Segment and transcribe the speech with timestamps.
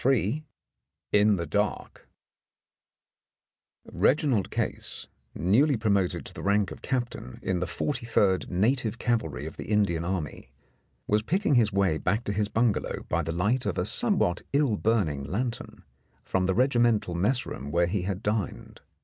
[0.03, 0.43] 109
[1.11, 2.07] IN THE DARK
[3.85, 9.45] Reginald Case, newly promoted to the rank of Cap tain in the 43rd Native Cavalry
[9.45, 10.49] of the Indian Army,
[11.05, 14.75] was picking his way back to his bungalow by the light of a somewhat ill
[14.75, 15.83] burning lantern
[16.23, 18.81] from the regimental mess room where he had dined.